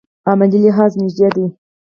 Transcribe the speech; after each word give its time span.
عملي 0.29 0.57
لحاظ 0.65 0.91
نژدې 1.01 1.27
دي. 1.35 1.45